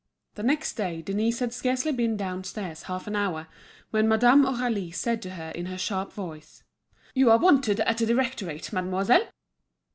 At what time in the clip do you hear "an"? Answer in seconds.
3.05-3.15